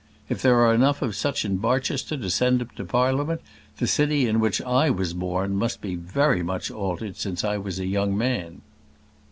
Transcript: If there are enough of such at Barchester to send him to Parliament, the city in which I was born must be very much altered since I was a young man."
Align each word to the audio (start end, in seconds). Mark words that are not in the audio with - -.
If 0.29 0.41
there 0.41 0.55
are 0.61 0.73
enough 0.73 1.03
of 1.03 1.15
such 1.15 1.45
at 1.45 1.61
Barchester 1.61 2.17
to 2.17 2.29
send 2.31 2.59
him 2.59 2.71
to 2.75 2.83
Parliament, 2.85 3.39
the 3.77 3.85
city 3.85 4.25
in 4.25 4.39
which 4.39 4.59
I 4.63 4.89
was 4.89 5.13
born 5.13 5.55
must 5.55 5.79
be 5.79 5.93
very 5.93 6.41
much 6.41 6.71
altered 6.71 7.17
since 7.17 7.43
I 7.43 7.57
was 7.57 7.77
a 7.77 7.85
young 7.85 8.17
man." 8.17 8.61